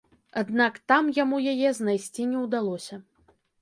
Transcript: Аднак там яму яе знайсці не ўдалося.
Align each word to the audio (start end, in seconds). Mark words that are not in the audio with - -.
Аднак 0.41 0.79
там 0.93 1.13
яму 1.23 1.43
яе 1.53 1.69
знайсці 1.83 2.29
не 2.35 2.47
ўдалося. 2.49 2.95